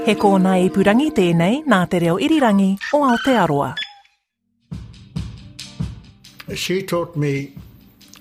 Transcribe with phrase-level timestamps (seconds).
[0.00, 3.74] He kōna i purangi tēnei nā te reo irirangi o Aotearoa.
[6.56, 7.52] She taught me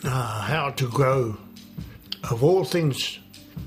[0.04, 1.38] uh, how to grow,
[2.30, 3.20] of all things,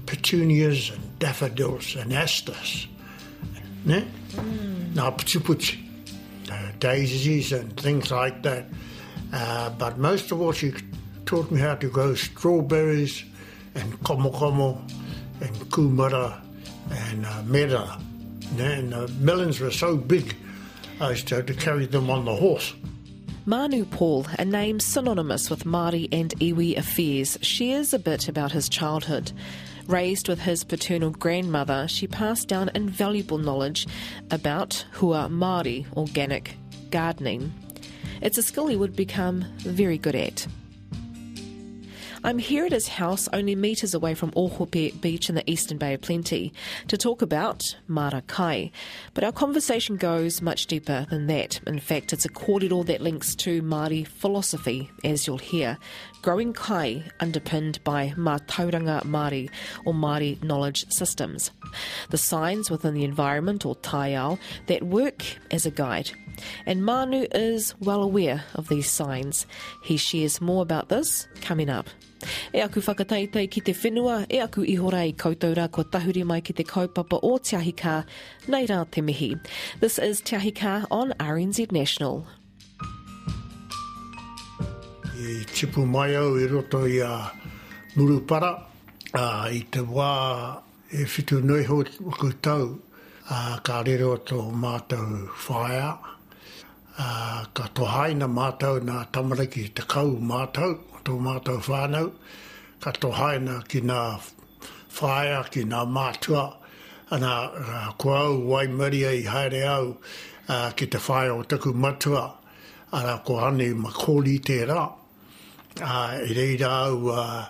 [0.04, 2.86] petunias and daffodils and asters.
[3.86, 4.04] Ne?
[4.36, 4.92] Mm.
[4.92, 5.80] Nā puchi
[6.50, 8.66] uh, daisies and things like that.
[9.32, 10.74] Uh, but most of all, she
[11.24, 13.24] taught me how to grow strawberries
[13.74, 14.78] and komo
[15.40, 16.42] and kumara
[16.90, 17.98] and uh, mera.
[18.58, 20.36] And the melons were so big,
[21.00, 22.74] I used to have to carry them on the horse.
[23.46, 28.68] Maanu Paul, a name synonymous with Māori and iwi affairs, shares a bit about his
[28.68, 29.32] childhood.
[29.88, 33.88] Raised with his paternal grandmother, she passed down invaluable knowledge
[34.30, 36.56] about hua Māori, organic
[36.90, 37.52] gardening.
[38.20, 40.46] It's a skill he would become very good at.
[42.24, 45.94] I'm here at his house, only metres away from Ohope Beach in the eastern Bay
[45.94, 46.52] of Plenty,
[46.86, 48.70] to talk about Mara Kai.
[49.12, 51.60] But our conversation goes much deeper than that.
[51.66, 55.78] In fact, it's a kōrero that links to Māori philosophy, as you'll hear.
[56.22, 59.50] Growing kai underpinned by Mātauranga Māori
[59.84, 61.50] or Māori knowledge systems.
[62.10, 66.12] The signs within the environment or taiao that work as a guide
[66.66, 69.46] and Maanu is well aware of these signs.
[69.82, 71.88] He shares more about this coming up.
[72.52, 76.40] E aku whakataitei ki te whenua, e aku ihora i koutou rā ko tahuri mai
[76.40, 78.04] ki te kaupapa o Tiahika, Ahi
[78.48, 79.38] nei rā te mihi.
[79.80, 82.26] This is Tiahika on RNZ National.
[85.14, 87.30] I tipu mai au i roto i a
[87.96, 88.52] Murupara,
[89.14, 91.82] a i te wā e whitu nui ho
[92.42, 92.78] tau,
[93.30, 95.98] a ka rero tō mātou whaia,
[96.98, 102.12] a ka tohaina mātou nā tamariki te kau mātou, tō mātou whānau,
[102.82, 104.02] ka tō haina ki ngā
[104.98, 106.44] whaia, ki ngā mātua,
[107.12, 109.88] ana uh, ko au wai maria i haere au
[110.48, 112.24] uh, ki te whaia o taku matua,
[112.92, 114.82] ana ko ane makoli tērā.
[115.80, 117.46] Uh, I reira au uh,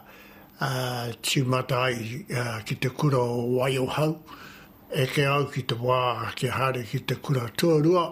[0.60, 4.16] uh, timatai uh, ki te kura o wai o hau,
[4.90, 8.06] e ke au ki te wā ki haere ki te kura tuarua,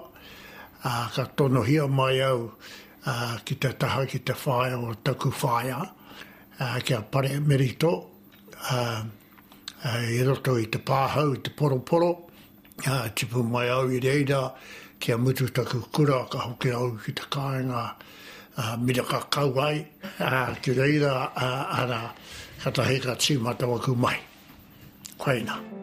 [0.84, 2.50] uh, ka tono hia mai au
[3.06, 5.80] uh, ki te taha ki te whaia o taku whaia,
[6.60, 7.92] uh, kia pare merito,
[8.70, 9.02] uh,
[9.84, 12.10] uh, i roto i te pāhau, i te poroporo,
[12.86, 14.52] uh, tipu mai au i reira,
[14.98, 17.84] kia mutu taku kura, ka hoki au ki te kāinga,
[18.56, 19.84] uh, mira ka kauai,
[20.20, 22.00] uh, ki reira, uh, ana,
[22.62, 24.16] katahe ka tīmata waku mai.
[25.20, 25.56] Koina.
[25.56, 25.79] Koina.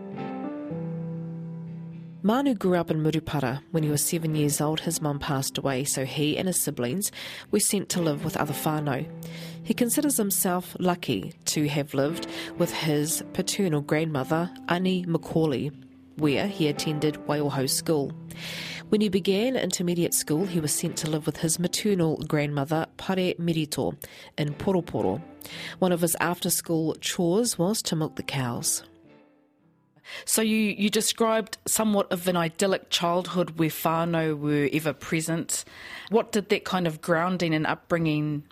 [2.23, 3.61] Maanu grew up in Murupara.
[3.69, 7.11] When he was seven years old, his mum passed away, so he and his siblings
[7.51, 9.05] were sent to live with other whānau.
[9.61, 12.25] He considers himself lucky to have lived
[12.57, 15.71] with his paternal grandmother, Ani Macaulay,
[16.15, 18.11] where he attended Waiōhau School.
[18.89, 23.35] When he began intermediate school, he was sent to live with his maternal grandmother, Pare
[23.35, 23.95] Merito,
[24.39, 25.21] in Poroporo.
[25.77, 28.83] One of his after school chores was to milk the cows.
[30.25, 35.65] So you, you described somewhat of an idyllic childhood where whānau were ever present.
[36.09, 38.43] What did that kind of grounding and upbringing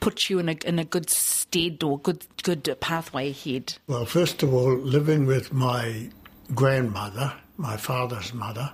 [0.00, 3.74] put you in a, in a good stead or good, good pathway ahead?
[3.86, 6.08] Well, first of all, living with my
[6.54, 8.72] grandmother, my father's mother,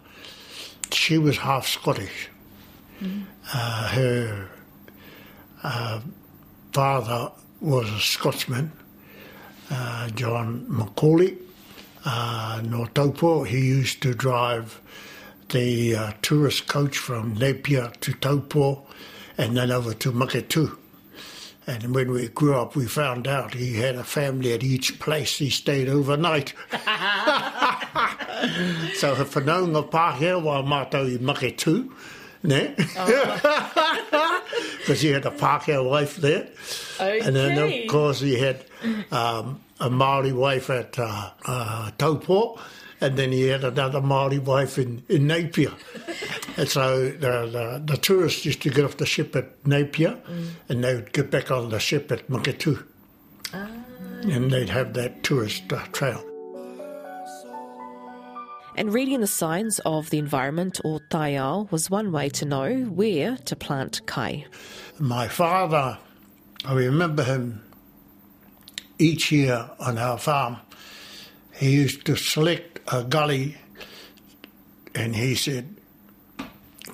[0.93, 2.29] she was half Scottish.
[3.01, 3.25] Mm.
[3.53, 4.49] Uh, her
[5.63, 6.01] uh,
[6.73, 8.73] father was a Scotsman,
[9.71, 11.37] uh, John Macaulay,
[12.07, 12.63] uh,
[12.95, 13.47] Taupo.
[13.47, 14.81] He used to drive
[15.51, 18.87] the uh, tourist coach from Napier to Taupo
[19.37, 20.77] and then over to Maketu.
[21.69, 25.39] And when we grew up, we found out he had a family at each place
[25.39, 26.55] he stayed overnight.
[26.71, 26.77] so
[29.13, 31.91] if he whanaunga pāhea wa mātou i Maketu,
[32.45, 32.75] ne?
[34.79, 36.47] Because he had a Pākehā wife there.
[36.95, 37.19] Okay.
[37.19, 38.65] And then, of course, he had
[39.11, 42.59] um, a Maori wife at uh, uh, Taupo,
[43.01, 45.73] and then he had another Maori wife in, in Napier.
[46.57, 50.49] and so the, the, the, tourists used to get off the ship at Napier, mm.
[50.69, 52.83] and they would get back on the ship at Maketu.
[53.53, 53.69] Ah.
[54.23, 56.25] And they'd have that tourist uh, trail.
[58.79, 63.39] And reading the signs of the environment or taiao was one way to know where
[63.39, 64.45] to plant kai.
[64.99, 65.97] My father,
[66.65, 67.63] I remember him
[68.99, 70.57] each year on our farm,
[71.55, 73.57] he used to select a gully
[74.95, 75.69] and he said,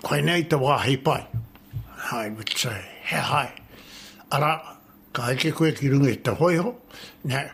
[0.03, 1.27] Koe nei te wāhi pai.
[2.11, 3.53] I would say, he hai.
[4.33, 4.61] Ara,
[5.13, 6.75] ka eke koe ki runga te hoiho,
[7.25, 7.51] ne,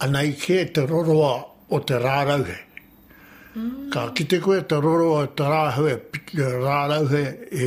[0.00, 2.56] anai ke te roroa o te rārauhe.
[3.56, 3.90] Mm.
[3.90, 5.96] Ka ki te koe te roroa te rāhue,
[6.62, 7.66] rārau he, e,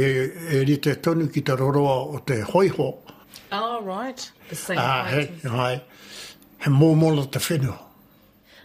[0.55, 2.93] e ri te tonu ki te roroa o te hoiho.
[3.51, 4.31] Oh, right.
[4.49, 5.41] The same Ah, he, height.
[5.43, 5.81] hai,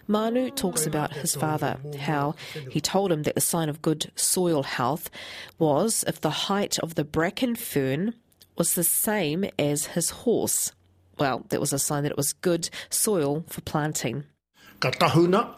[0.08, 2.34] Maanu talks about his father, how
[2.70, 5.10] he told him that the sign of good soil health
[5.58, 8.14] was if the height of the bracken fern
[8.56, 10.72] was the same as his horse.
[11.18, 14.24] Well, that was a sign that it was good soil for planting.
[14.80, 15.54] Ka tahuna,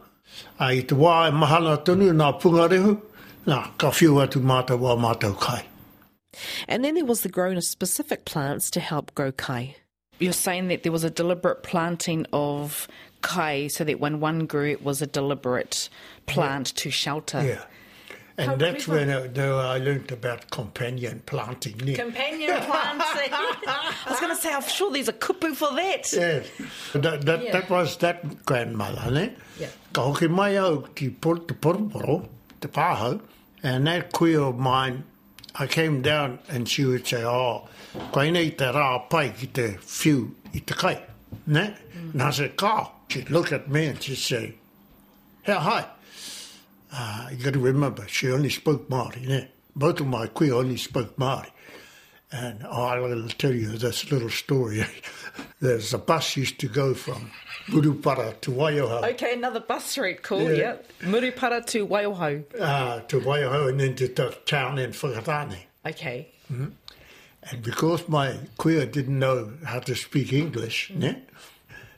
[0.58, 3.00] a i te wā mahana tonu nā pungarehu,
[3.46, 5.64] nā ka whiu atu mātou wā mātou kai.
[6.66, 9.76] And then there was the growing of specific plants to help grow kai.
[10.20, 12.86] You're saying that there was a deliberate planting of
[13.22, 15.88] kai so that when one grew, it was a deliberate
[16.26, 17.42] plant to shelter.
[17.42, 17.62] Yeah.
[18.38, 19.00] And How that's clever.
[19.06, 21.76] when I, though I learnt about companion planting.
[21.84, 21.94] ne?
[21.94, 23.32] Companion planting.
[23.32, 26.10] I was going to say, I'm sure there's a kupu for that.
[26.12, 26.46] Yes.
[26.94, 27.52] That, that, Yeah.
[27.52, 29.34] that was that grandmother, ne?
[29.58, 29.66] Yeah.
[29.92, 32.28] Ka hoki mai au ki por, te poroporo,
[32.62, 33.20] te pāhau,
[33.62, 35.04] and that queer of mine,
[35.54, 37.68] I came down and she would say, oh,
[38.12, 40.96] koe nei te rā pai ki te whiu i te kai,
[41.46, 41.74] ne?
[41.96, 42.12] Mm.
[42.12, 42.92] And I said, ka.
[43.08, 44.54] She'd look at me and she'd say,
[45.42, 45.86] how high?
[46.92, 49.48] Uh, you got to remember, she only spoke Māori, ne?
[49.74, 51.50] Both of my queer only spoke Māori.
[52.32, 54.84] And I'll tell you this little story.
[55.60, 57.30] There's a bus used to go from
[57.66, 60.22] Murupara to Waiohau, Okay, another bus route.
[60.22, 60.76] Cool, Yeah.
[61.02, 61.08] yeah.
[61.08, 62.44] Murupara to Waiohau.
[62.60, 65.58] uh, to Waiohau and then to the town in Whakatane.
[65.84, 66.28] Okay.
[66.48, 71.22] And because my queer didn't know how to speak English, ne,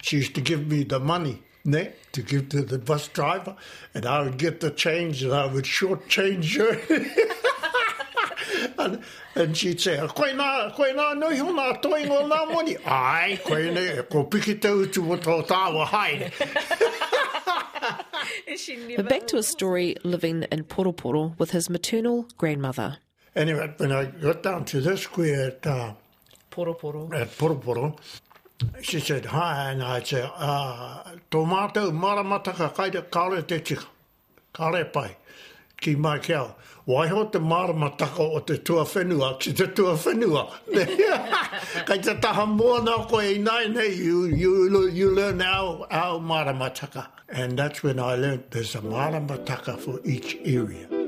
[0.01, 3.57] she used to give me the money ne, to give to the bus driver,
[3.95, 6.79] and I would get the change and I would shortchange her.
[8.79, 9.01] and,
[9.35, 12.77] and she'd say, koe nā, koe nā nui hona toi ngō nā moni.
[12.85, 16.33] Ai, koe ne, ko piki te utu o tō tāwa haere.
[18.97, 22.99] But back to his story living in Poroporo with his maternal grandmother.
[23.35, 25.95] Anyway, when I got down to this queer at, uh,
[26.51, 27.13] Poroporo.
[27.15, 27.99] at Poroporo,
[28.83, 33.87] she said, hi, and I said, uh, tō mātou maramataka kaira kāre te tika,
[34.55, 35.17] kāre pai,
[35.83, 36.55] ki mai kia.
[36.87, 40.49] Waiho te maramataka o te tua whenua, ki te tua whenua.
[41.87, 46.19] Kai te taha mua nā koe i nai nei, you, you, you learn our, our
[46.19, 47.07] maramataka.
[47.29, 51.02] And that's when I learned there's a maramataka for each area.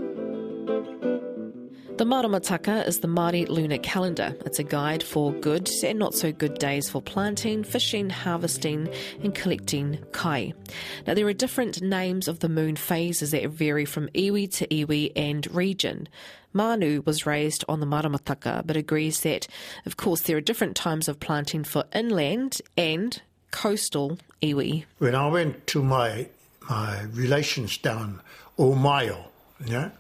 [1.97, 4.35] The Maramataka is the Māori lunar calendar.
[4.45, 8.89] It's a guide for good and not so good days for planting, fishing, harvesting,
[9.23, 10.55] and collecting kai.
[11.07, 15.13] Now, there are different names of the moon phases that vary from iwi to iwi
[15.15, 16.09] and region.
[16.53, 19.47] Maanu was raised on the Maramataka, but agrees that,
[19.87, 24.85] of course, there are different times of planting for inland and coastal iwi.
[24.99, 26.27] when I went to my
[26.69, 28.21] my relations down
[28.59, 29.27] Omaio,
[29.65, 29.91] yeah,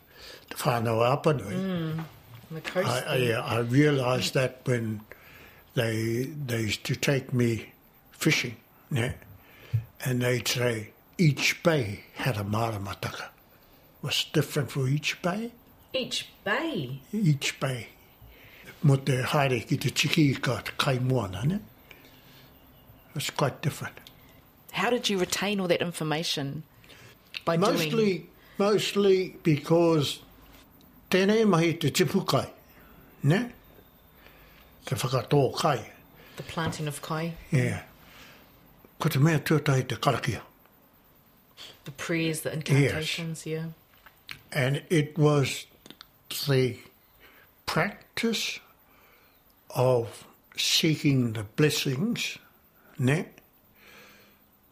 [0.56, 2.04] whānau Apanui, On
[2.50, 2.88] the coast.
[2.88, 5.00] I, I, I realised that when
[5.74, 7.70] they they used to take me
[8.12, 8.56] fishing,
[8.90, 9.12] yeah,
[10.04, 13.28] and they'd say each bay had a maramataka.
[14.02, 15.50] Was different for each bay.
[15.92, 17.00] Each bay.
[17.12, 17.88] Each bay.
[18.82, 21.58] Mo te haere ki te tiki ka te kaimuana, ne?
[23.14, 23.94] It's quite different.
[24.72, 26.64] How did you retain all that information?
[27.44, 27.70] By doing.
[27.72, 28.26] Mostly,
[28.58, 30.18] mostly because
[31.14, 32.46] tēnei mahi te tipu kai,
[33.30, 33.40] ne?
[34.84, 35.78] Te whakatō kai,
[36.36, 37.82] The planting of kai, yeah.
[38.98, 40.40] Ko te mea tuatai te karakia.
[41.84, 43.66] the prayers, the incantations, yeah.
[44.50, 45.66] And it was
[46.48, 46.78] the
[47.66, 48.58] practice
[49.70, 52.38] of seeking the blessings,
[52.98, 53.26] ne?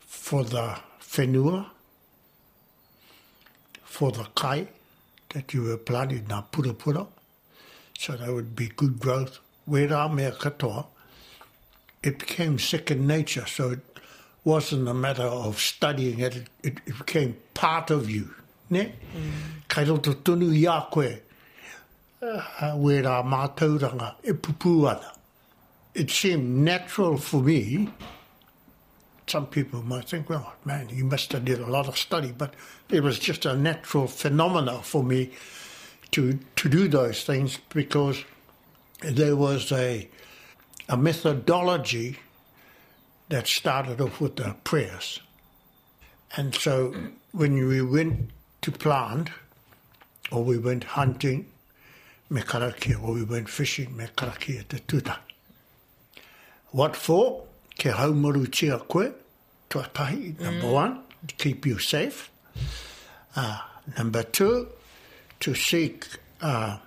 [0.00, 1.66] For the whenua,
[3.84, 4.68] for the kai
[5.32, 7.06] that you were planting na pura pura,
[7.98, 9.38] so there would be good growth.
[9.64, 10.86] Where mea katoa,
[12.02, 13.80] it became second nature, so it
[14.44, 18.34] wasn't a matter of studying it, it, it became part of you.
[18.70, 18.84] Ne?
[18.84, 19.68] Mm.
[19.68, 21.18] Kai roto tunu i a koe,
[22.22, 25.12] uh, where mātauranga e pupu ana.
[25.94, 27.88] It seemed natural for me
[29.32, 32.52] some people might think, well, man, you must have did a lot of study, but
[32.90, 35.30] it was just a natural phenomena for me
[36.10, 38.24] to to do those things because
[39.00, 40.08] there was a
[40.88, 42.18] a methodology
[43.30, 45.20] that started off with the prayers.
[46.36, 46.94] And so
[47.32, 49.30] when we went to plant
[50.30, 51.46] or we went hunting,
[52.28, 55.16] me karakia, or we went fishing, me karakia te tuta.
[56.70, 57.44] What for?
[57.78, 59.14] Ke haumaru tia koe,
[59.72, 62.30] tuatahi, number one, to keep you safe.
[63.34, 63.58] Uh,
[63.98, 64.68] Number two,
[65.40, 66.06] to seek
[66.40, 66.78] uh,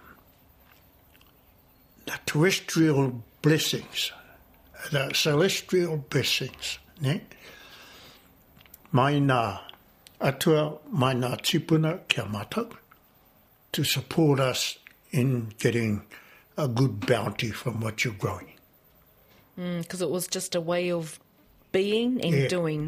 [2.06, 4.12] the terrestrial blessings,
[4.92, 6.80] the celestial blessings.
[7.02, 7.22] Ne?
[8.92, 9.60] Mai nā
[10.22, 12.26] atua, mai nā tipuna kia
[13.74, 14.78] to support us
[15.12, 16.02] in getting
[16.58, 18.54] a good bounty from what you're growing.
[19.58, 21.20] Because it was just a way of
[21.80, 22.48] being and Yeah.
[22.58, 22.84] doing.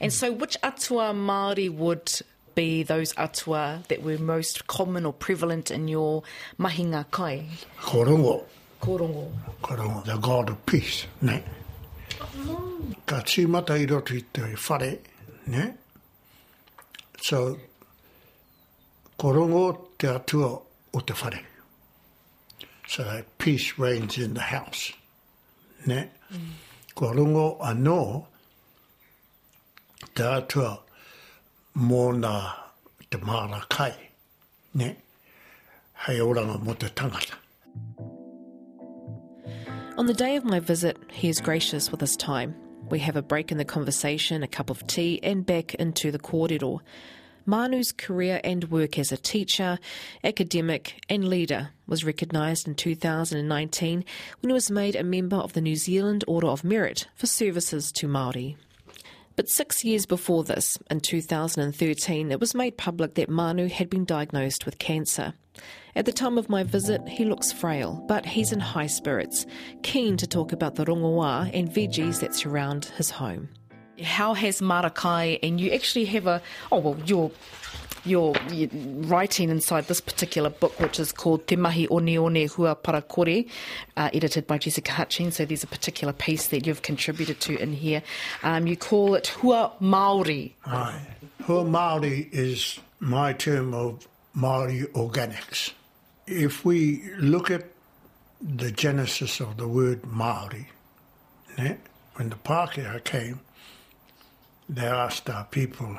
[0.00, 2.10] And so, which atua Māori would
[2.54, 6.22] be those atua that were most common or prevalent in your
[6.58, 7.38] mahinga kai?
[7.80, 8.44] Korongo,
[8.80, 9.24] Korongo.
[9.62, 11.06] korongo, the God of peace.
[11.20, 11.42] Ne?
[13.06, 14.98] Ka tīmata i roto i te whare,
[15.46, 15.64] ne?
[17.22, 17.58] So,
[19.18, 19.64] korongo
[19.98, 20.60] te atua
[20.94, 21.40] o te whare.
[22.88, 24.92] So that peace reigns in the house.
[25.86, 26.08] Ne?
[26.96, 28.26] Anō,
[31.76, 32.52] mō nā
[33.10, 33.92] te māra kai.
[34.74, 34.94] Ne?
[36.06, 37.34] Hei oranga mo te tangata.
[39.98, 42.54] On the day of my visit, he is gracious with his time.
[42.90, 46.18] We have a break in the conversation, a cup of tea, and back into the
[46.18, 46.76] corridor.
[47.46, 49.78] Maanu's career and work as a teacher,
[50.22, 54.04] academic, and leader was recognised in 2019
[54.40, 57.92] when he was made a member of the New Zealand Order of Merit for services
[57.92, 58.56] to Māori.
[59.36, 64.04] But six years before this, in 2013, it was made public that Maanu had been
[64.04, 65.34] diagnosed with cancer.
[65.96, 69.44] At the time of my visit, he looks frail, but he's in high spirits,
[69.82, 73.48] keen to talk about the rongoā and veggies that surround his home.
[74.02, 77.30] How has Marakai, and you actually have a, oh, well, you're
[78.06, 78.34] you're
[78.74, 83.48] writing inside this particular book, which is called Te Mahi One Hua Parakore,
[83.96, 85.36] uh, edited by Jessica Hutchings.
[85.36, 88.02] So there's a particular piece that you've contributed to in here.
[88.42, 90.54] Um, you call it Hua Maori.
[90.66, 91.00] Aye.
[91.44, 95.72] Hua Māori is my term of Māori organics.
[96.26, 97.64] If we look at
[98.40, 100.66] the genesis of the word Māori,
[101.56, 103.40] when the Pākehā came,
[104.68, 105.98] they asked our people,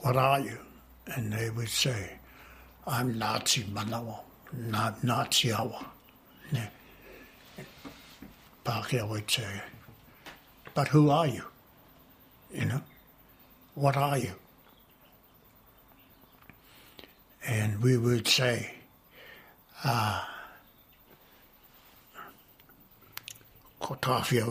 [0.00, 0.58] what are you?
[1.06, 2.18] And they would say,
[2.86, 4.20] I'm Ngāti Manawa,
[4.52, 5.86] Na- Ngāti Awa.
[6.52, 6.68] Ne.
[8.66, 9.60] Would say,
[10.74, 11.44] but who are you?
[12.52, 12.80] You know?
[13.74, 14.32] What are you?
[17.46, 18.74] And we would say,
[19.84, 20.30] ah,
[23.80, 24.46] ko tawhia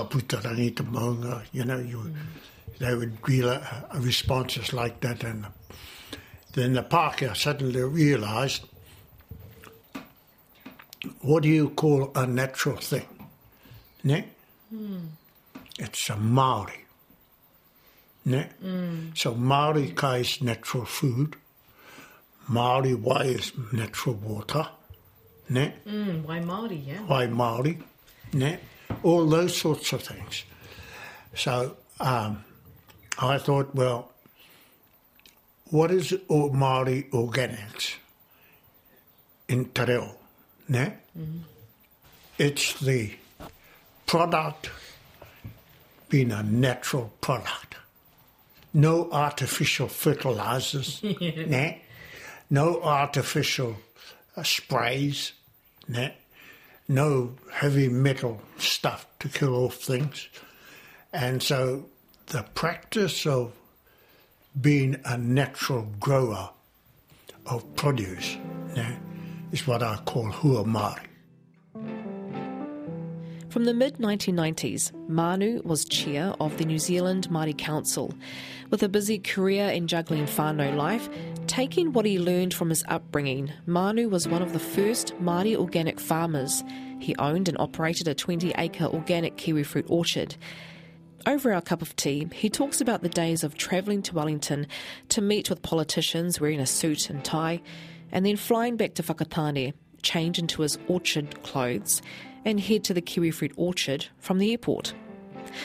[0.00, 2.14] o te maunga o, o ka putarangi te maunga, you know, you,
[2.78, 5.24] they would reel a, a responses like that.
[5.24, 5.46] And
[6.52, 8.66] then the Pākehā suddenly realised,
[11.20, 13.06] what do you call a natural thing?
[14.04, 14.24] Ne?
[15.78, 16.84] It's a Maori.
[18.24, 18.48] Ne?
[19.14, 21.36] So Maori kai is natural food.
[22.48, 24.68] Maori wai is natural water.
[25.48, 25.74] Ne?
[25.86, 27.06] Mm, why Maori, yeah.
[27.06, 27.78] Wai Maori.
[28.32, 28.58] Ne?
[29.02, 30.44] All those sorts of things.
[31.34, 32.44] So um,
[33.18, 34.12] I thought, well,
[35.70, 37.94] what is o- Maori organics
[39.48, 40.14] in Te Reo?
[40.68, 40.92] Ne?
[42.38, 43.12] It's the
[44.06, 44.70] product
[46.08, 47.76] being a natural product.
[48.74, 51.82] No artificial fertilizers, ne?
[52.50, 53.76] no artificial
[54.36, 55.32] uh, sprays,
[55.88, 56.14] ne?
[56.90, 60.28] No heavy metal stuff to kill off things.
[61.12, 61.86] And so
[62.26, 63.52] the practice of
[64.60, 66.50] being a natural grower
[67.46, 68.36] of produce
[68.74, 68.98] ne,
[69.52, 71.09] is what I call hua Māori.
[73.50, 78.14] From the mid 1990s, Maanu was chair of the New Zealand Māori Council.
[78.70, 81.08] With a busy career in juggling whānau life,
[81.48, 85.98] taking what he learned from his upbringing, Maanu was one of the first Māori organic
[85.98, 86.62] farmers.
[87.00, 90.36] He owned and operated a 20 acre organic kiwi fruit orchard.
[91.26, 94.68] Over our cup of tea, he talks about the days of travelling to Wellington
[95.08, 97.62] to meet with politicians wearing a suit and tie,
[98.12, 102.00] and then flying back to Whakatane, change into his orchard clothes,
[102.44, 104.94] and head to the kiwi fruit orchard from the airport.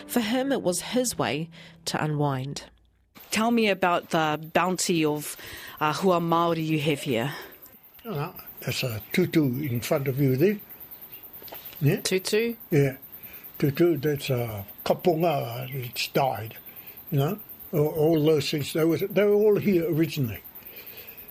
[0.07, 1.49] For him, it was his way
[1.85, 2.63] to unwind.
[3.31, 5.35] Tell me about the bounty of
[5.79, 7.33] uh, Hua Maori you have here.
[8.07, 10.57] Uh, there's a tutu in front of you there.
[11.81, 12.55] Yeah, Tutu?
[12.71, 12.97] yeah.
[13.59, 16.55] Tutu, that's a kapunga, it's died.
[17.11, 17.39] You know,
[17.73, 20.41] all, all those things, they were, they were all here originally.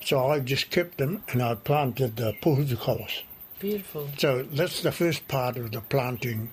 [0.04, 3.22] So I just kept them and I planted the pohutukawas.
[3.64, 4.10] Beautiful.
[4.18, 6.50] So that's the first part of the planting.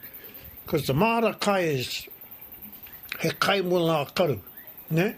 [0.63, 2.07] Because the mara kai is
[3.19, 4.39] he kai mo ngā karu.
[4.89, 5.15] Ne?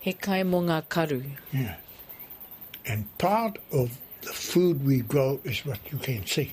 [0.00, 1.24] He kai mo ngā karu.
[1.50, 1.76] Yeah.
[2.84, 6.52] And part of the food we grow is what you can see,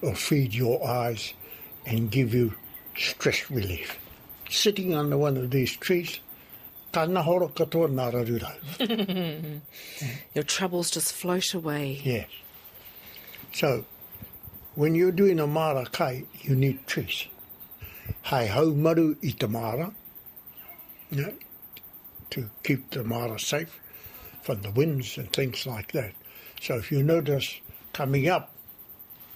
[0.00, 1.34] or feed your eyes
[1.84, 2.54] and give you
[2.96, 3.98] stress relief.
[4.48, 6.18] Sitting under one of these trees,
[6.92, 9.60] kana horo katoa nā rarura.
[10.34, 12.00] Your troubles just float away.
[12.02, 12.30] Yes.
[13.52, 13.84] So,
[14.78, 17.26] when you're doing a mara kai, you need trees.
[18.22, 19.92] Hai hau maru i te mara,
[21.10, 21.32] yeah,
[22.30, 23.80] to keep the mara safe
[24.42, 26.12] from the winds and things like that.
[26.60, 27.60] So if you notice
[27.92, 28.54] coming up,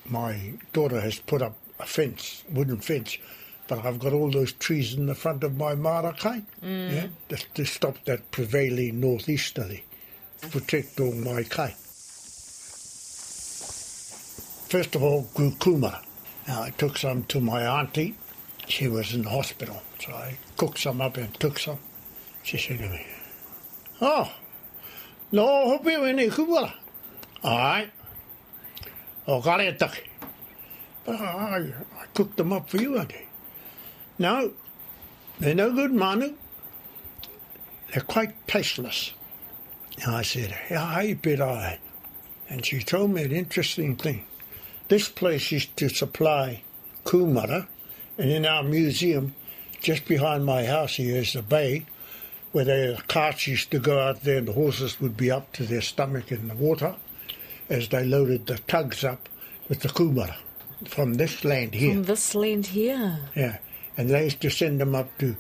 [0.05, 3.19] my daughter has put up a fence, wooden fence,
[3.67, 6.95] but I've got all those trees in the front of my mara marakai, mm.
[6.95, 9.83] yeah, to, to stop that prevailing northeasterly,
[10.53, 11.75] protect all my kai.
[14.73, 15.81] First of all, grew.
[16.49, 18.15] Now I took some to my auntie.
[18.69, 21.79] She was in the hospital, so I cooked some up and took some.
[22.43, 23.07] She said to me,
[24.01, 24.33] "Oh,
[25.31, 26.73] no, hope you any kumara."
[27.45, 27.91] All right.
[29.27, 29.79] Oh, got it.
[29.79, 30.01] But
[31.21, 33.29] I, I cooked them up for you, auntie.
[34.19, 34.55] No,
[35.39, 36.35] they're no good, Maanu.
[37.93, 39.13] They're quite tasteless.
[40.03, 41.79] And I said, "How bit I?"
[42.49, 44.25] And she told me an interesting thing.
[44.93, 46.65] This place used to supply
[47.07, 47.67] kumara,
[48.19, 49.35] and in our museum,
[49.81, 51.87] just behind my house here is the bay,
[52.53, 55.65] where the carts used to go out there and the horses would be up to
[55.65, 56.95] their stomach in the water
[57.71, 59.31] as they loaded the tugs up
[59.67, 60.35] with the kumara
[60.87, 61.95] from this land here.
[61.95, 63.19] From this land here.
[63.35, 63.61] Yeah,
[63.97, 65.35] and they used to send them up to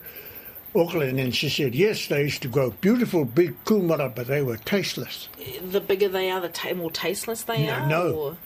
[0.75, 4.56] Auckland, and she said, yes, they used to grow beautiful big kumara, but they were
[4.56, 5.28] tasteless.
[5.62, 7.87] The bigger they are, the ta- more tasteless they No, are?
[7.87, 8.12] no.
[8.14, 8.37] or-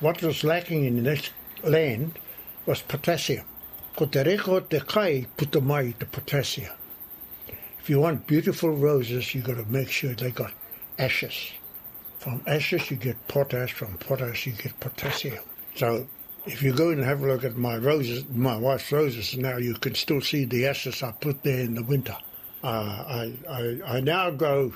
[0.00, 1.30] What was lacking in this
[1.62, 2.18] land
[2.66, 3.46] was potassium.
[3.96, 6.74] Ko te te kai puta mai the potassium.
[7.80, 10.52] If you want beautiful roses, you've got to make sure they got
[10.98, 11.52] ashes.
[12.18, 15.42] From ashes you get potash, from potash you get potassium.
[15.76, 16.06] So
[16.44, 19.74] if you go and have a look at my roses, my wife's roses now, you
[19.74, 22.16] can still see the ashes I put there in the winter.
[22.62, 24.74] Uh, I, I, I now go,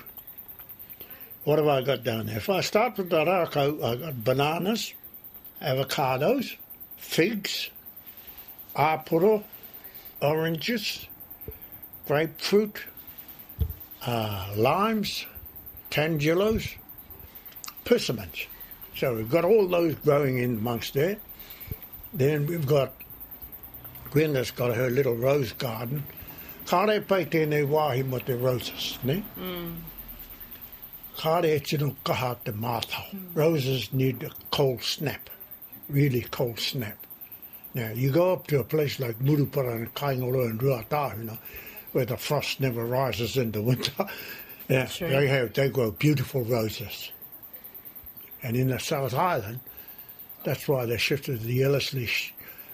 [1.43, 2.37] what have I got down there?
[2.37, 4.93] If I start with the rako, I got bananas,
[5.61, 6.55] avocados,
[6.97, 7.69] figs,
[8.75, 9.43] apuro,
[10.21, 11.07] oranges,
[12.07, 12.79] grapefruit,
[14.05, 15.25] uh, limes,
[15.89, 16.75] tangelos,
[17.85, 18.47] persimmons.
[18.95, 21.17] So we've got all those growing in amongst there.
[22.13, 22.93] Then we've got
[24.11, 26.03] Gwenda's got her little rose garden.
[26.67, 29.23] Kare pai tēnei wāhi mo te roses, ne?
[31.17, 33.05] Kare e tino kaha te mātau.
[33.33, 35.29] Roses need a cold snap,
[35.89, 36.97] really cold snap.
[37.73, 41.37] Now, you go up to a place like Murupara and Kaingoro and Ruatahuna,
[41.93, 44.05] where the frost never rises in the winter.
[44.69, 45.09] yeah, Sure.
[45.09, 47.11] they have they grow beautiful roses.
[48.43, 49.59] And in the South Island,
[50.43, 52.09] that's why they shifted the Ellerslie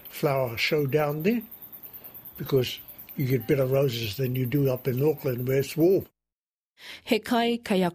[0.10, 1.42] flower show down there,
[2.38, 2.80] because
[3.18, 6.06] you get better roses than you do up in Auckland where it's warm.
[7.04, 7.90] He kai kai.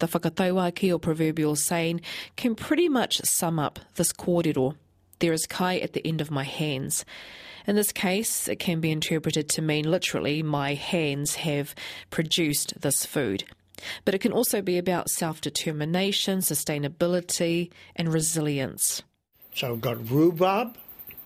[0.00, 2.00] The whakatauaki or proverbial saying
[2.36, 4.74] can pretty much sum up this kōrero.
[5.18, 7.04] There is kai at the end of my hands.
[7.66, 11.74] In this case, it can be interpreted to mean literally, my hands have
[12.08, 13.44] produced this food.
[14.06, 19.02] But it can also be about self determination, sustainability, and resilience.
[19.54, 20.76] So we've got rhubarb,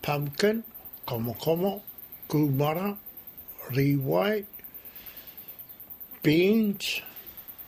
[0.03, 0.65] pumpkin,
[1.07, 1.83] komokomo,
[2.29, 2.97] kumara,
[3.71, 4.47] riwai,
[6.23, 7.01] beans,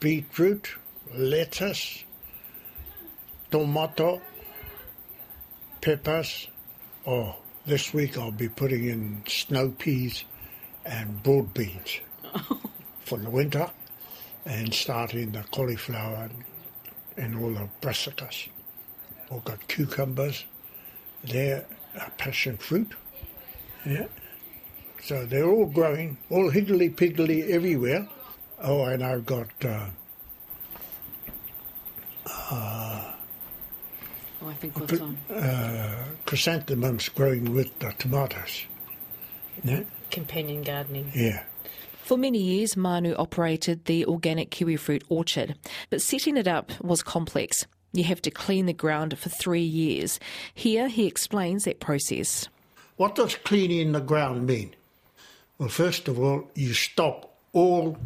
[0.00, 0.74] beetroot,
[1.14, 2.04] lettuce,
[3.50, 4.20] tomato,
[5.80, 6.48] peppers.
[7.06, 10.24] Oh, this week I'll be putting in snow peas
[10.84, 12.00] and broad beans
[13.04, 13.70] for the winter
[14.44, 16.44] and starting the cauliflower and,
[17.16, 18.48] and all the brassicas.
[19.30, 20.44] We've got cucumbers,
[21.24, 21.66] they're
[21.96, 22.92] a passion fruit.
[23.84, 24.06] Yeah.
[25.02, 28.08] So they're all growing, all higgly piggly everywhere.
[28.60, 29.88] Oh, and I've got uh,
[32.50, 33.14] Oh,
[34.48, 35.16] I think what's on?
[35.30, 38.66] uh, chrysanthemums growing with the tomatoes.
[39.64, 39.82] Yeah.
[40.10, 41.10] Companion gardening.
[41.14, 41.44] yeah.
[42.02, 45.56] For many years, Maanu operated the organic kiwi fruit orchard,
[45.90, 47.66] but setting it up was complex.
[47.92, 50.20] You have to clean the ground for three years.
[50.54, 52.48] Here, he explains that process.
[52.96, 54.76] What does cleaning the ground mean?
[55.58, 57.98] Well, first of all, you stop all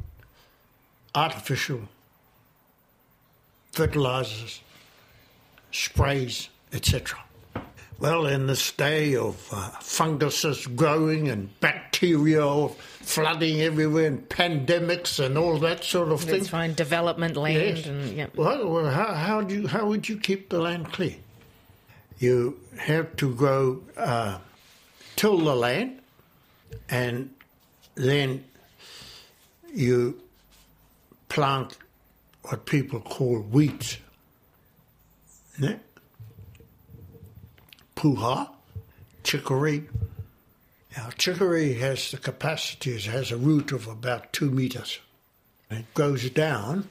[1.15, 1.83] artificial
[3.73, 4.61] fertilizers,
[5.71, 7.19] sprays, etc.
[7.99, 15.37] Well, in this day of uh, funguses growing and bacteria flooding everywhere and pandemics and
[15.37, 16.39] all that sort of thing.
[16.39, 16.73] That's fine.
[16.73, 17.87] Development land Yes.
[17.87, 18.27] and yeah.
[18.35, 21.23] Well, well how, how, do you, how would you keep the land clean?
[22.19, 24.39] You have to grow, uh,
[25.17, 26.01] till the land,
[26.89, 27.35] and
[27.95, 28.45] then
[29.75, 30.21] you
[31.29, 31.77] plant
[32.43, 33.99] what people call weeds.
[35.59, 35.77] Yeah?
[37.97, 38.49] Puha,
[39.23, 39.89] chicory.
[40.97, 44.99] Now, chicory has the capacity, it has a root of about two meters.
[45.71, 46.89] It goes down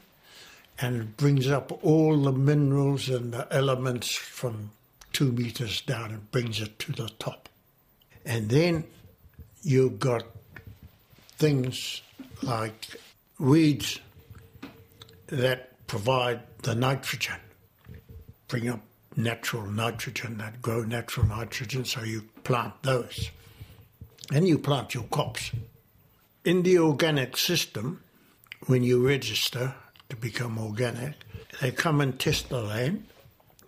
[0.82, 4.72] and brings up all the minerals and the elements from
[5.12, 7.50] two meters down and brings it to the top.
[8.26, 8.86] And then
[9.64, 10.24] you've got
[11.38, 12.02] things
[12.42, 12.88] like
[13.38, 14.00] weeds
[15.32, 17.39] that provide the nitrogen,
[18.48, 18.82] bring up
[19.15, 23.32] natural nitrogen, that grow natural nitrogen, so you plant those.
[24.32, 25.52] And you plant your crops.
[26.46, 28.04] In the organic system,
[28.68, 29.74] when you register
[30.10, 31.15] to become organic,
[31.62, 33.06] they come and test the land,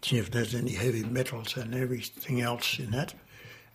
[0.01, 3.13] see if there's any heavy metals and everything else in it,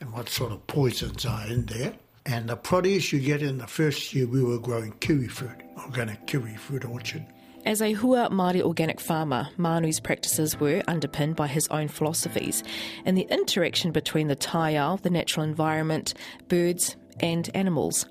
[0.00, 1.94] and what sort of poisons are in there.
[2.24, 6.26] And the produce you get in the first year, we were growing kiwi fruit, organic
[6.26, 7.24] kiwi fruit orchard.
[7.66, 12.62] As a Hua Māori organic farmer, Maanu's practices were underpinned by his own philosophies
[13.04, 16.14] and the interaction between the taiao, the natural environment,
[16.46, 18.06] birds, and animals.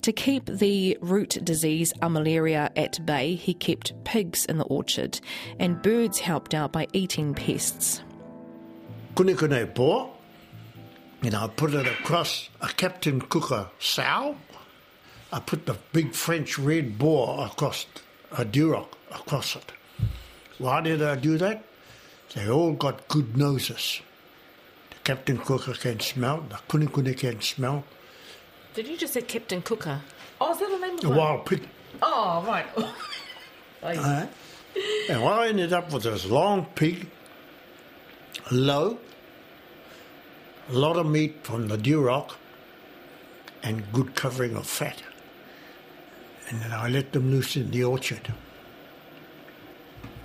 [0.00, 5.20] To keep the root disease Armillaria at bay, he kept pigs in the orchard,
[5.58, 8.02] and birds helped out by eating pests.
[9.14, 10.12] Kune kune po,
[11.22, 14.36] and I put it across a Captain Cooker sow.
[15.30, 17.84] I put the big French red boar across
[18.36, 19.72] a Duroc across it.
[20.58, 21.64] Why did I do that?
[22.34, 24.00] They all got good noses.
[24.90, 27.84] The Captain Cooker can smell, the Kune can smell,
[28.74, 30.00] Did you just say Captain Cooker?
[30.40, 31.62] Oh, is that the name of the wild pig.
[32.02, 32.66] Oh, right.
[33.82, 34.28] Alright.
[35.08, 37.08] And I ended up with this long pig,
[38.50, 38.98] low,
[40.68, 42.34] a lot of meat from the Duroc,
[43.62, 45.02] and good covering of fat.
[46.48, 48.32] And then I let them loose in the orchard.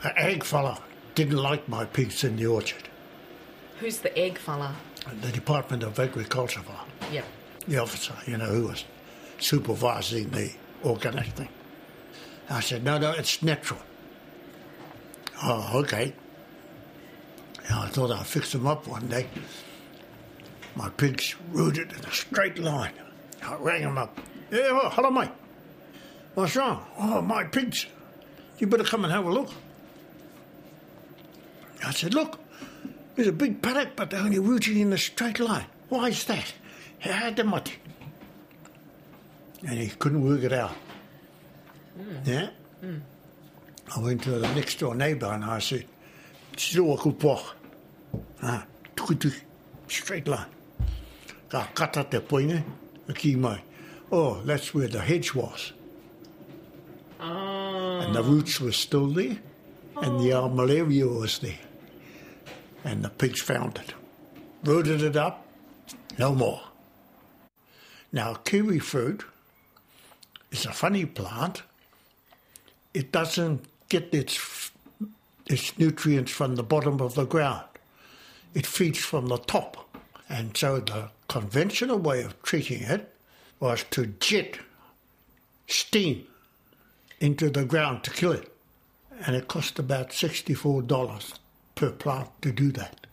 [0.02, 0.82] The egg fella
[1.16, 2.90] didn't like my pigs in the orchard.
[3.80, 4.76] Who's the egg fella?
[5.22, 7.24] The Department of Agriculture fella, Yeah.
[7.68, 8.84] the officer, you know, who was
[9.40, 10.52] supervising the
[10.84, 11.50] organic thing.
[12.50, 13.80] I said, no, no, it's natural.
[15.44, 16.14] Oh, okay.
[17.68, 19.28] And I thought I'd fix them up one day.
[20.76, 22.94] My pigs rooted in a straight line.
[23.44, 24.18] I rang them up.
[24.52, 25.30] Yeah, well, hello, mate.
[26.36, 26.86] What's wrong?
[26.98, 27.86] Oh, my pigs.
[28.58, 29.50] You better come and have a look.
[31.86, 32.40] I said, look,
[33.16, 35.66] there's a big paddock, but they're only rooting in a straight line.
[35.90, 36.54] Why is that?
[37.00, 37.72] How the mud?
[39.66, 40.76] And he couldn't work it out.
[42.26, 42.50] Yeah?
[43.96, 45.86] I went to the next door neighbour and I said.
[48.42, 48.66] Ah,
[49.88, 50.46] straight line.
[51.50, 52.64] Ka kata te poinga,
[53.08, 53.62] a ki mai.
[54.12, 55.74] Oh, that's where the hedge was.
[57.20, 58.00] Oh.
[58.00, 59.38] And the roots were still there,
[59.98, 61.60] and the uh, malaria was there.
[62.84, 63.94] And the pigs found it.
[64.64, 65.46] Rooted it up,
[66.18, 66.62] no more.
[68.12, 69.24] Now, kiwi fruit
[70.52, 71.64] is a funny plant.
[72.94, 74.72] It doesn't get its,
[75.46, 77.66] its nutrients from the bottom of the ground.
[78.54, 79.90] It feeds from the top.
[80.28, 83.14] And so the conventional way of treating it
[83.60, 84.60] was to jet
[85.68, 86.26] steam
[87.20, 88.52] into the ground to kill it.
[89.26, 91.40] And it cost about $64
[91.76, 93.08] per plant to do that.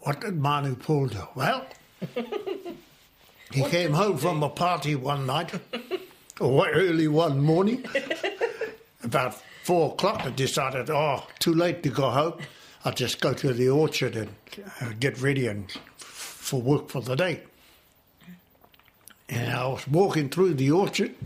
[0.00, 1.22] What did Maanu Paul do?
[1.34, 1.66] Well,
[3.52, 5.52] he came home from a party one night,
[6.40, 7.84] or early one morning,
[9.02, 12.34] about four o'clock, and decided, oh, too late to go home.
[12.84, 14.30] I'll just go to the orchard and
[14.80, 17.42] uh, get ready and for work for the day.
[19.28, 21.16] And I was walking through the orchard,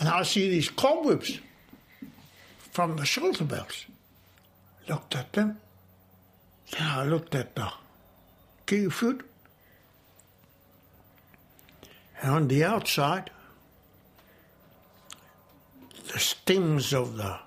[0.00, 1.38] and I see these cobwebs
[2.70, 3.84] from the shelter bells.
[4.88, 5.58] Looked at them.
[6.72, 7.70] Then I looked at the
[8.66, 9.28] kiwi fruit.
[12.22, 13.30] And on the outside,
[16.12, 17.38] the stems of the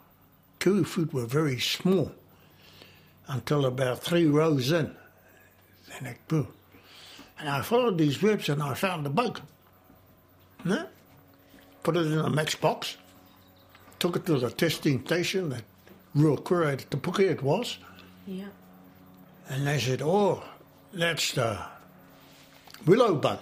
[0.60, 2.12] kiwi fruit were very small
[3.28, 4.96] until about three rows in.
[5.90, 6.48] Then it grew.
[7.40, 9.42] And I followed these webs and I found the bug.
[10.64, 10.88] No?
[11.84, 12.98] Put it in a matchbox,
[14.00, 15.64] took it to the testing station at
[16.16, 17.78] Ruakura at Te Puke it was,
[18.26, 18.46] Yeah.
[19.50, 20.44] and they said, oh,
[20.94, 21.60] That's the
[22.86, 23.40] willow bug.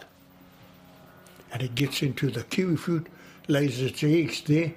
[1.52, 3.08] And it gets into the kiwi fruit,
[3.48, 4.74] lays its eggs there,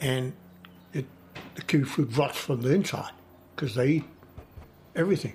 [0.00, 0.32] and
[0.92, 1.06] it,
[1.54, 3.12] the kiwi fruit rots from the inside
[3.56, 4.04] because they eat
[4.94, 5.32] everything.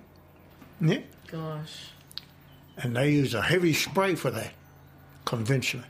[0.79, 0.99] Yeah?
[1.27, 1.89] Gosh.
[2.77, 4.51] And they use a heavy spray for that,
[5.25, 5.87] conventionally.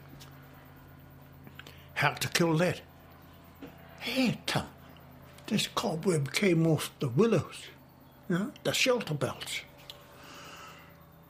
[2.03, 2.81] How to kill that?
[4.01, 4.65] Hey, Tom,
[5.47, 7.67] this cobweb came off the willows,
[8.29, 9.61] you know, the shelter belts.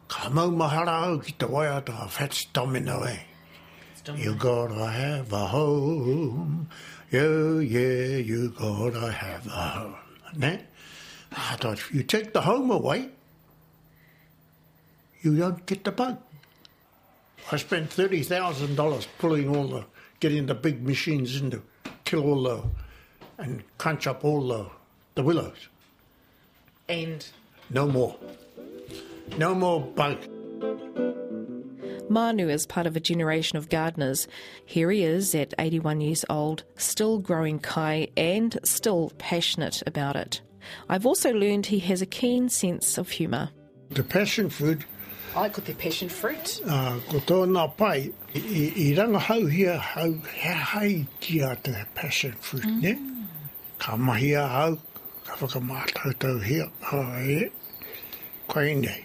[0.07, 3.19] Ka mau mahara au ki te waiata, if that's domino, eh?
[4.15, 6.67] You gotta have a home.
[7.11, 9.95] Yeah, yeah, you gotta have a home.
[10.35, 10.59] Ne?
[11.33, 13.09] I thought if you take the home away,
[15.21, 16.17] you don't get the bug.
[17.51, 19.85] I spent thirty thousand dollars pulling all the,
[20.23, 21.61] getting the big machines in to
[22.05, 22.63] kill all the,
[23.39, 24.65] and crunch up all the,
[25.15, 25.67] the willows.
[26.87, 27.27] And
[27.69, 28.15] No more.
[29.37, 30.17] No more bug.
[32.09, 34.29] Maanu is part of a generation of gardeners.
[34.65, 40.39] Here he is at 81 years old, still growing kai and still passionate about it.
[40.87, 43.49] I've also learned he has a keen sense of humour.
[43.89, 44.83] The passion fruit,
[45.35, 46.61] I got the passion fruit.
[46.67, 51.73] uh, ko tōna pai, i, i, i ranga hau hia, hau, he hai kia te
[51.95, 52.93] passion fruit, ne?
[53.79, 54.77] Ka mahia hau,
[55.25, 57.49] ka whakamātau tau hia, hae,
[58.47, 59.01] koe nei.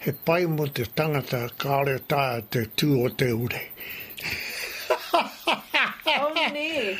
[0.00, 3.62] He pai mo te tangata kāre tā te tū o te ure.
[6.14, 6.96] Oh, ne.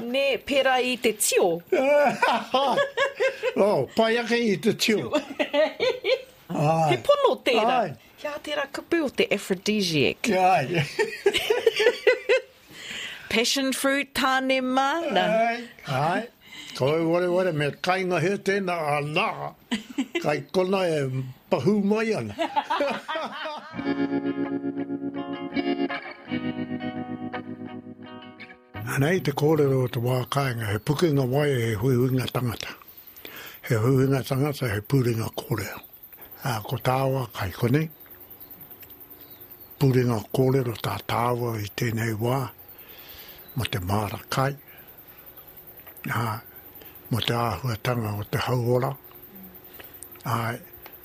[0.00, 1.60] ne, pera i te tio.
[3.66, 5.10] oh, pai ake i te tio.
[6.50, 7.76] He pono tērā.
[7.76, 7.94] Ai.
[8.20, 10.30] Kia tērā kupu o te aphrodisiac.
[10.34, 10.84] Ai.
[13.30, 15.24] Passion fruit, tāne mana.
[15.46, 15.58] Ai.
[15.86, 16.22] Ai.
[16.76, 19.54] Koe ware ware me kainga he tēnā a nā.
[20.22, 22.34] Kai kona e pahu mai ana.
[28.90, 32.74] Anei te kōrero o te wā kāinga, he pukinga mai e he huiwinga tangata.
[33.68, 35.89] He huiwinga tangata he pūringa kōrero.
[36.42, 37.82] A ko tāua kai kone.
[39.80, 42.38] Pūringa kōrero tā tāua i tēnei wā.
[43.56, 44.54] Mo te māra kai.
[46.08, 46.40] a,
[47.10, 48.94] mo te āhuatanga o te hauora.
[50.24, 50.54] a,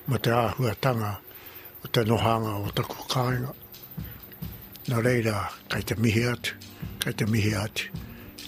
[0.07, 1.17] mo te āhuatanga
[1.83, 3.51] o te nohanga o te kukāinga.
[4.87, 6.55] Nā reira, kai te mihi atu,
[7.03, 7.91] kai te mihi atu,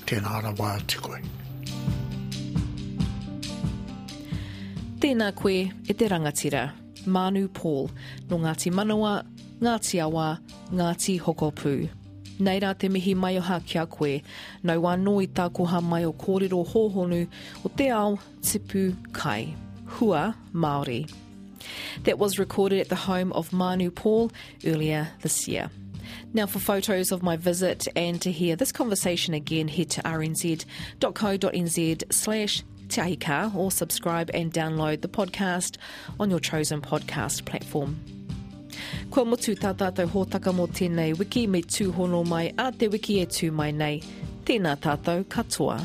[0.06, 1.47] tēnā rawa atu koe.
[4.98, 6.72] Tēnā koe e te rangatira,
[7.06, 7.92] Maanu Paul,
[8.30, 9.24] no Ngāti Manawa,
[9.62, 10.40] Ngāti Awa,
[10.72, 11.90] Ngāti Hokopū.
[12.40, 14.24] Nei rā te mihi mai o hā kia koe,
[14.66, 17.28] nau anō i tā koha mai o kōrero hōhonu
[17.64, 19.54] o te ao tipu kai.
[19.86, 21.08] Hua Māori.
[22.06, 24.32] That was recorded at the home of Maanu Paul
[24.66, 25.70] earlier this year.
[26.34, 30.64] Now, for photos of my visit and to hear this conversation again, head to rnz.co.nz
[32.14, 35.78] slash Te Ahika, or subscribe and download the podcast
[36.20, 38.00] on your chosen podcast platform.
[39.12, 43.26] Kua motu tā tātou hōtaka mō tēnei wiki me tūhono mai a te wiki e
[43.26, 44.02] tū mai nei.
[44.46, 45.82] Tēnā tātou katoa.